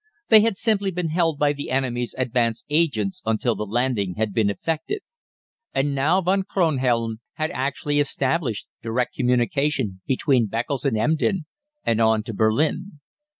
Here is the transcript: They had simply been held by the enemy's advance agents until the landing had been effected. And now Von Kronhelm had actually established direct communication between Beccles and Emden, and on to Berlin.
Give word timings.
They 0.29 0.41
had 0.41 0.57
simply 0.57 0.89
been 0.89 1.09
held 1.09 1.37
by 1.37 1.53
the 1.53 1.69
enemy's 1.69 2.15
advance 2.17 2.63
agents 2.71 3.21
until 3.23 3.53
the 3.53 3.67
landing 3.67 4.15
had 4.15 4.33
been 4.33 4.49
effected. 4.49 5.03
And 5.75 5.93
now 5.93 6.21
Von 6.21 6.41
Kronhelm 6.41 7.17
had 7.33 7.51
actually 7.51 7.99
established 7.99 8.65
direct 8.81 9.13
communication 9.13 10.01
between 10.07 10.47
Beccles 10.47 10.85
and 10.85 10.97
Emden, 10.97 11.45
and 11.83 12.01
on 12.01 12.23
to 12.23 12.33
Berlin. 12.33 12.99